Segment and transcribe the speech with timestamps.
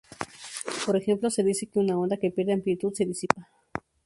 [0.83, 3.51] Por ejemplo, se dice que una onda que pierde amplitud se disipa.